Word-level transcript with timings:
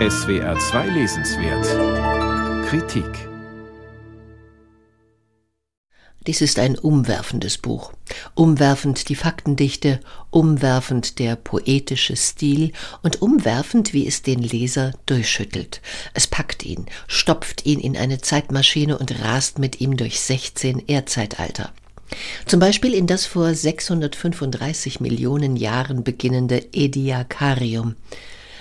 SWR 0.00 0.58
2 0.58 0.88
Lesenswert 0.88 2.66
Kritik 2.66 3.06
Dies 6.26 6.40
ist 6.40 6.58
ein 6.58 6.76
umwerfendes 6.76 7.58
Buch. 7.58 7.92
Umwerfend 8.34 9.08
die 9.08 9.14
Faktendichte, 9.14 10.00
umwerfend 10.30 11.20
der 11.20 11.36
poetische 11.36 12.16
Stil 12.16 12.72
und 13.02 13.22
umwerfend, 13.22 13.92
wie 13.92 14.04
es 14.04 14.22
den 14.22 14.40
Leser 14.42 14.90
durchschüttelt. 15.06 15.80
Es 16.12 16.26
packt 16.26 16.64
ihn, 16.64 16.86
stopft 17.06 17.64
ihn 17.64 17.78
in 17.78 17.96
eine 17.96 18.20
Zeitmaschine 18.20 18.98
und 18.98 19.20
rast 19.20 19.60
mit 19.60 19.80
ihm 19.80 19.96
durch 19.96 20.20
16 20.20 20.88
Erdzeitalter. 20.88 21.72
Zum 22.46 22.58
Beispiel 22.58 22.94
in 22.94 23.06
das 23.06 23.26
vor 23.26 23.54
635 23.54 24.98
Millionen 24.98 25.54
Jahren 25.54 26.02
beginnende 26.02 26.66
Ediacarium. 26.72 27.94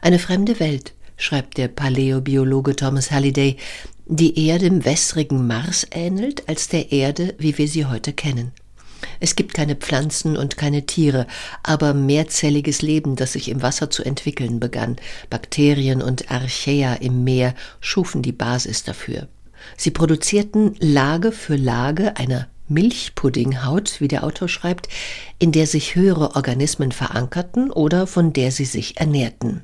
Eine 0.00 0.18
fremde 0.18 0.58
Welt, 0.58 0.94
schreibt 1.18 1.58
der 1.58 1.68
Paläobiologe 1.68 2.74
Thomas 2.74 3.10
Halliday, 3.10 3.58
die 4.06 4.46
eher 4.46 4.58
dem 4.58 4.86
wässrigen 4.86 5.46
Mars 5.46 5.86
ähnelt 5.90 6.48
als 6.48 6.68
der 6.68 6.92
Erde, 6.92 7.34
wie 7.38 7.58
wir 7.58 7.68
sie 7.68 7.84
heute 7.84 8.14
kennen. 8.14 8.52
Es 9.20 9.36
gibt 9.36 9.54
keine 9.54 9.76
Pflanzen 9.76 10.36
und 10.36 10.56
keine 10.56 10.86
Tiere, 10.86 11.26
aber 11.62 11.92
mehrzelliges 11.92 12.82
Leben, 12.82 13.16
das 13.16 13.34
sich 13.34 13.48
im 13.48 13.62
Wasser 13.62 13.90
zu 13.90 14.02
entwickeln 14.02 14.60
begann. 14.60 14.96
Bakterien 15.28 16.02
und 16.02 16.30
Archaea 16.30 16.94
im 16.94 17.24
Meer 17.24 17.54
schufen 17.80 18.22
die 18.22 18.32
Basis 18.32 18.84
dafür. 18.84 19.28
Sie 19.76 19.90
produzierten 19.90 20.74
Lage 20.78 21.32
für 21.32 21.56
Lage 21.56 22.16
einer 22.16 22.48
Milchpuddinghaut, 22.68 24.00
wie 24.00 24.08
der 24.08 24.24
Autor 24.24 24.48
schreibt, 24.48 24.88
in 25.38 25.52
der 25.52 25.66
sich 25.66 25.94
höhere 25.94 26.36
Organismen 26.36 26.92
verankerten 26.92 27.70
oder 27.70 28.06
von 28.06 28.32
der 28.32 28.52
sie 28.52 28.66
sich 28.66 28.98
ernährten. 28.98 29.62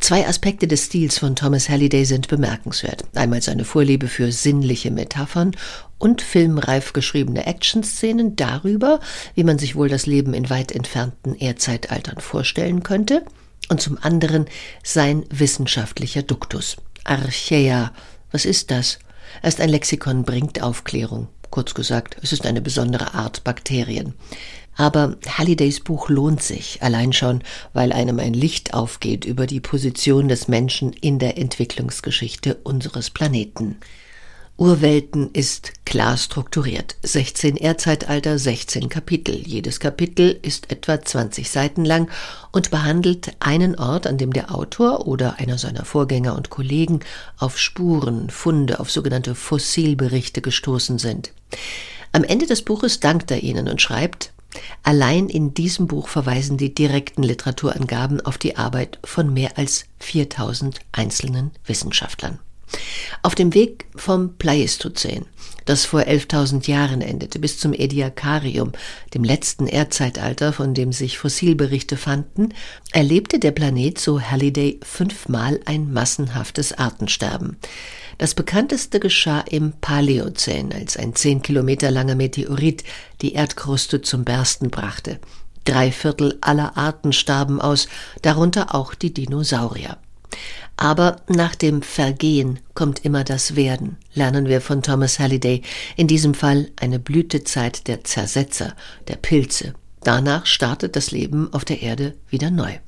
Zwei 0.00 0.26
Aspekte 0.26 0.66
des 0.66 0.86
Stils 0.86 1.18
von 1.18 1.36
Thomas 1.36 1.68
Halliday 1.68 2.04
sind 2.04 2.28
bemerkenswert. 2.28 3.04
Einmal 3.14 3.42
seine 3.42 3.64
Vorliebe 3.64 4.08
für 4.08 4.32
sinnliche 4.32 4.90
Metaphern 4.90 5.56
und 5.98 6.22
filmreif 6.22 6.92
geschriebene 6.92 7.46
Actionszenen 7.46 8.36
darüber, 8.36 9.00
wie 9.34 9.44
man 9.44 9.58
sich 9.58 9.74
wohl 9.76 9.88
das 9.88 10.06
Leben 10.06 10.34
in 10.34 10.48
weit 10.50 10.72
entfernten 10.72 11.34
Erdzeitaltern 11.34 12.20
vorstellen 12.20 12.82
könnte, 12.82 13.24
und 13.68 13.82
zum 13.82 13.98
anderen 14.00 14.46
sein 14.82 15.24
wissenschaftlicher 15.30 16.22
Duktus. 16.22 16.76
Archaea, 17.04 17.92
was 18.30 18.44
ist 18.44 18.70
das? 18.70 18.98
Erst 19.42 19.60
ein 19.60 19.68
Lexikon 19.68 20.24
bringt 20.24 20.62
Aufklärung. 20.62 21.28
Kurz 21.50 21.74
gesagt, 21.74 22.16
es 22.22 22.32
ist 22.32 22.46
eine 22.46 22.60
besondere 22.60 23.14
Art 23.14 23.44
Bakterien. 23.44 24.14
Aber 24.76 25.16
Hallidays 25.26 25.80
Buch 25.80 26.08
lohnt 26.08 26.42
sich, 26.42 26.82
allein 26.82 27.12
schon, 27.12 27.42
weil 27.72 27.92
einem 27.92 28.20
ein 28.20 28.32
Licht 28.32 28.74
aufgeht 28.74 29.24
über 29.24 29.46
die 29.46 29.60
Position 29.60 30.28
des 30.28 30.46
Menschen 30.46 30.92
in 30.92 31.18
der 31.18 31.36
Entwicklungsgeschichte 31.36 32.58
unseres 32.62 33.10
Planeten. 33.10 33.78
Urwelten 34.58 35.30
ist 35.34 35.86
klar 35.86 36.16
strukturiert. 36.16 36.96
16 37.04 37.56
Erdzeitalter, 37.56 38.40
16 38.40 38.88
Kapitel. 38.88 39.36
Jedes 39.36 39.78
Kapitel 39.78 40.36
ist 40.42 40.72
etwa 40.72 41.00
20 41.00 41.48
Seiten 41.48 41.84
lang 41.84 42.10
und 42.50 42.72
behandelt 42.72 43.36
einen 43.38 43.76
Ort, 43.76 44.08
an 44.08 44.18
dem 44.18 44.32
der 44.32 44.52
Autor 44.52 45.06
oder 45.06 45.38
einer 45.38 45.58
seiner 45.58 45.84
Vorgänger 45.84 46.34
und 46.34 46.50
Kollegen 46.50 47.00
auf 47.38 47.56
Spuren, 47.56 48.30
Funde, 48.30 48.80
auf 48.80 48.90
sogenannte 48.90 49.36
Fossilberichte 49.36 50.42
gestoßen 50.42 50.98
sind. 50.98 51.32
Am 52.10 52.24
Ende 52.24 52.46
des 52.46 52.62
Buches 52.62 52.98
dankt 52.98 53.30
er 53.30 53.44
ihnen 53.44 53.68
und 53.68 53.80
schreibt, 53.80 54.32
Allein 54.82 55.28
in 55.28 55.54
diesem 55.54 55.86
Buch 55.86 56.08
verweisen 56.08 56.56
die 56.56 56.74
direkten 56.74 57.22
Literaturangaben 57.22 58.22
auf 58.22 58.38
die 58.38 58.56
Arbeit 58.56 58.98
von 59.04 59.32
mehr 59.32 59.56
als 59.56 59.84
4000 60.00 60.80
einzelnen 60.90 61.52
Wissenschaftlern. 61.64 62.40
Auf 63.22 63.34
dem 63.34 63.54
Weg 63.54 63.86
vom 63.96 64.36
Pleistozän, 64.36 65.26
das 65.64 65.84
vor 65.84 66.00
11.000 66.00 66.68
Jahren 66.68 67.00
endete, 67.00 67.38
bis 67.38 67.58
zum 67.58 67.72
Ediacarium, 67.72 68.72
dem 69.14 69.24
letzten 69.24 69.66
Erdzeitalter, 69.66 70.52
von 70.52 70.74
dem 70.74 70.92
sich 70.92 71.18
Fossilberichte 71.18 71.96
fanden, 71.96 72.54
erlebte 72.92 73.38
der 73.38 73.50
Planet, 73.50 73.98
so 73.98 74.20
Halliday, 74.20 74.80
fünfmal 74.82 75.60
ein 75.66 75.92
massenhaftes 75.92 76.72
Artensterben. 76.72 77.56
Das 78.18 78.34
bekannteste 78.34 78.98
geschah 78.98 79.40
im 79.40 79.72
Paläozän, 79.80 80.72
als 80.72 80.96
ein 80.96 81.14
zehn 81.14 81.42
Kilometer 81.42 81.90
langer 81.90 82.16
Meteorit 82.16 82.82
die 83.20 83.34
Erdkruste 83.34 84.02
zum 84.02 84.24
Bersten 84.24 84.70
brachte. 84.70 85.20
Drei 85.64 85.92
Viertel 85.92 86.38
aller 86.40 86.76
Arten 86.76 87.12
starben 87.12 87.60
aus, 87.60 87.88
darunter 88.22 88.74
auch 88.74 88.94
die 88.94 89.12
Dinosaurier. 89.12 89.98
Aber 90.78 91.16
nach 91.26 91.56
dem 91.56 91.82
Vergehen 91.82 92.60
kommt 92.72 93.04
immer 93.04 93.24
das 93.24 93.56
Werden, 93.56 93.96
lernen 94.14 94.46
wir 94.46 94.60
von 94.60 94.80
Thomas 94.80 95.18
Halliday, 95.18 95.62
in 95.96 96.06
diesem 96.06 96.34
Fall 96.34 96.70
eine 96.76 97.00
Blütezeit 97.00 97.88
der 97.88 98.04
Zersetzer, 98.04 98.76
der 99.08 99.16
Pilze. 99.16 99.74
Danach 100.04 100.46
startet 100.46 100.94
das 100.94 101.10
Leben 101.10 101.52
auf 101.52 101.64
der 101.64 101.82
Erde 101.82 102.14
wieder 102.30 102.52
neu. 102.52 102.78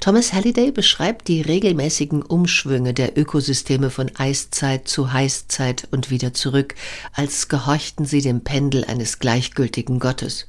Thomas 0.00 0.32
Halliday 0.32 0.72
beschreibt 0.72 1.28
die 1.28 1.42
regelmäßigen 1.42 2.22
Umschwünge 2.22 2.92
der 2.92 3.16
Ökosysteme 3.16 3.90
von 3.90 4.10
Eiszeit 4.16 4.88
zu 4.88 5.12
Heißzeit 5.12 5.86
und 5.92 6.10
wieder 6.10 6.34
zurück, 6.34 6.74
als 7.12 7.46
gehorchten 7.46 8.04
sie 8.04 8.20
dem 8.20 8.42
Pendel 8.42 8.84
eines 8.84 9.20
gleichgültigen 9.20 10.00
Gottes. 10.00 10.48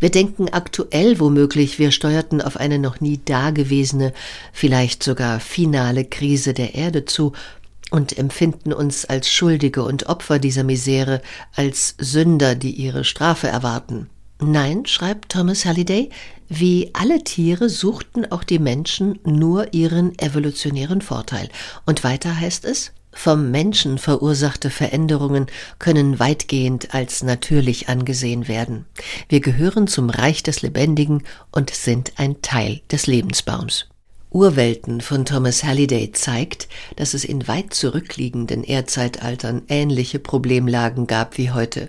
Wir 0.00 0.10
denken 0.10 0.48
aktuell 0.48 1.18
womöglich, 1.20 1.78
wir 1.78 1.90
steuerten 1.90 2.40
auf 2.40 2.56
eine 2.56 2.78
noch 2.78 3.00
nie 3.00 3.20
dagewesene, 3.24 4.12
vielleicht 4.52 5.02
sogar 5.02 5.40
finale 5.40 6.04
Krise 6.04 6.54
der 6.54 6.74
Erde 6.74 7.04
zu 7.04 7.32
und 7.90 8.18
empfinden 8.18 8.72
uns 8.72 9.04
als 9.04 9.30
Schuldige 9.30 9.82
und 9.82 10.08
Opfer 10.08 10.38
dieser 10.38 10.64
Misere, 10.64 11.22
als 11.54 11.94
Sünder, 11.98 12.54
die 12.54 12.72
ihre 12.72 13.04
Strafe 13.04 13.48
erwarten. 13.48 14.08
Nein, 14.40 14.86
schreibt 14.86 15.32
Thomas 15.32 15.64
Halliday, 15.64 16.10
wie 16.48 16.90
alle 16.92 17.24
Tiere 17.24 17.68
suchten 17.68 18.30
auch 18.30 18.44
die 18.44 18.58
Menschen 18.58 19.18
nur 19.24 19.74
ihren 19.74 20.18
evolutionären 20.18 21.02
Vorteil. 21.02 21.48
Und 21.86 22.04
weiter 22.04 22.38
heißt 22.38 22.64
es, 22.64 22.92
vom 23.12 23.50
Menschen 23.50 23.98
verursachte 23.98 24.70
Veränderungen 24.70 25.46
können 25.78 26.18
weitgehend 26.18 26.94
als 26.94 27.22
natürlich 27.22 27.88
angesehen 27.88 28.48
werden. 28.48 28.84
Wir 29.28 29.40
gehören 29.40 29.86
zum 29.86 30.10
Reich 30.10 30.42
des 30.42 30.62
Lebendigen 30.62 31.24
und 31.50 31.70
sind 31.70 32.12
ein 32.16 32.42
Teil 32.42 32.80
des 32.90 33.06
Lebensbaums. 33.06 33.86
Urwelten 34.30 35.00
von 35.00 35.24
Thomas 35.24 35.64
Halliday 35.64 36.12
zeigt, 36.12 36.68
dass 36.96 37.14
es 37.14 37.24
in 37.24 37.48
weit 37.48 37.72
zurückliegenden 37.72 38.62
Erdzeitaltern 38.62 39.62
ähnliche 39.68 40.18
Problemlagen 40.18 41.06
gab 41.06 41.38
wie 41.38 41.50
heute. 41.50 41.88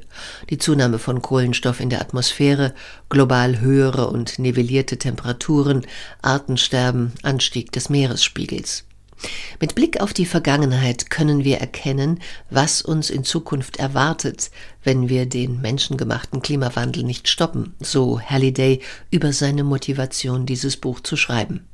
Die 0.50 0.58
Zunahme 0.58 1.00
von 1.00 1.22
Kohlenstoff 1.22 1.82
in 1.82 1.90
der 1.90 2.00
Atmosphäre, 2.00 2.74
global 3.10 3.60
höhere 3.60 4.08
und 4.08 4.40
nivellierte 4.40 4.98
Temperaturen, 4.98 5.86
Artensterben, 6.22 7.12
Anstieg 7.24 7.74
des 7.74 7.90
Meeresspiegels. 7.90 8.86
Mit 9.60 9.76
Blick 9.76 10.00
auf 10.00 10.14
die 10.14 10.26
Vergangenheit 10.26 11.10
können 11.10 11.44
wir 11.44 11.58
erkennen, 11.58 12.20
was 12.50 12.82
uns 12.82 13.10
in 13.10 13.24
Zukunft 13.24 13.78
erwartet, 13.78 14.52
wenn 14.84 15.10
wir 15.10 15.26
den 15.26 15.60
menschengemachten 15.62 16.42
Klimawandel 16.42 17.04
nicht 17.04 17.28
stoppen, 17.28 17.76
so 17.80 18.22
Halliday 18.22 18.80
über 19.12 19.34
seine 19.34 19.64
Motivation, 19.64 20.46
dieses 20.46 20.78
Buch 20.78 21.02
zu 21.02 21.18
schreiben. 21.18 21.66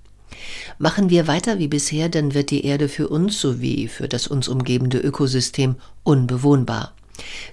Machen 0.80 1.10
wir 1.10 1.28
weiter 1.28 1.60
wie 1.60 1.68
bisher, 1.68 2.10
dann 2.10 2.34
wird 2.34 2.52
die 2.52 2.66
Erde 2.66 2.90
für 2.90 3.08
uns 3.08 3.40
sowie 3.40 3.88
für 3.88 4.08
das 4.08 4.28
uns 4.28 4.48
umgebende 4.48 4.98
Ökosystem 4.98 5.76
unbewohnbar. 6.04 6.94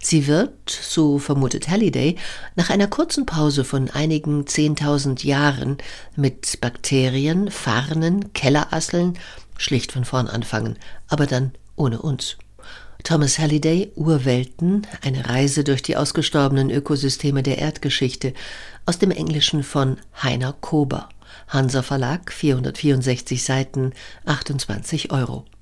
Sie 0.01 0.27
wird, 0.27 0.71
so 0.71 1.19
vermutet 1.19 1.69
Halliday, 1.69 2.17
nach 2.57 2.71
einer 2.71 2.89
kurzen 2.89 3.27
Pause 3.27 3.65
von 3.65 3.91
einigen 3.91 4.47
zehntausend 4.47 5.25
Jahren 5.25 5.79
mit 6.17 6.61
Bakterien, 6.61 7.51
Farnen, 7.51 8.33
Kellerasseln 8.33 9.19
schlicht 9.59 9.93
von 9.93 10.05
vorn 10.05 10.27
anfangen, 10.27 10.77
aber 11.09 11.27
dann 11.27 11.53
ohne 11.77 12.03
uns. 12.03 12.37
Thomas 13.05 13.39
Halliday, 13.39 13.91
Urwelten, 13.97 14.87
eine 15.03 15.29
Reise 15.29 15.65
durch 15.65 15.83
die 15.83 15.97
ausgestorbenen 15.97 16.71
Ökosysteme 16.71 17.43
der 17.43 17.59
Erdgeschichte, 17.59 18.33
aus 18.87 18.99
dem 18.99 19.11
Englischen 19.11 19.63
von 19.63 19.99
Heiner 20.23 20.53
Kober. 20.53 21.09
Hansa 21.49 21.83
Verlag, 21.83 22.33
464 22.33 23.43
Seiten, 23.43 23.93
28 24.25 25.11
Euro. 25.11 25.45